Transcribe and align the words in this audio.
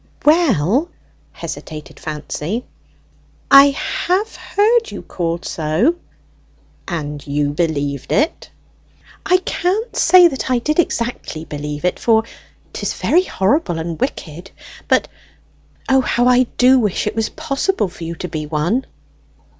"Well," 0.25 0.89
hesitated 1.31 1.99
Fancy, 1.99 2.65
"I 3.51 3.67
have 4.07 4.35
heard 4.35 4.89
you 4.89 5.03
called 5.03 5.45
so." 5.45 5.93
"And 6.87 7.27
you 7.27 7.51
believed 7.51 8.11
it?" 8.11 8.49
"I 9.27 9.37
can't 9.37 9.95
say 9.95 10.27
that 10.27 10.49
I 10.49 10.57
did 10.57 10.79
exactly 10.79 11.45
believe 11.45 11.85
it, 11.85 11.99
for 11.99 12.23
'tis 12.73 12.95
very 12.95 13.25
horrible 13.25 13.77
and 13.77 14.01
wicked; 14.01 14.49
but, 14.87 15.07
O, 15.87 16.01
how 16.01 16.25
I 16.27 16.47
do 16.57 16.79
wish 16.79 17.05
it 17.05 17.15
was 17.15 17.29
possible 17.29 17.87
for 17.87 18.03
you 18.03 18.15
to 18.15 18.27
be 18.27 18.47
one!" 18.47 18.87